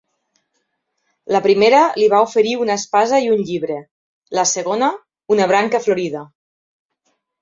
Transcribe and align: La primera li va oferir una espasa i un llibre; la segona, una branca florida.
La 1.35 1.41
primera 1.47 1.81
li 1.99 2.07
va 2.13 2.21
oferir 2.29 2.55
una 2.63 2.77
espasa 2.81 3.19
i 3.25 3.29
un 3.35 3.43
llibre; 3.51 3.77
la 4.39 4.47
segona, 4.53 4.89
una 5.37 5.49
branca 5.53 5.83
florida. 5.89 6.25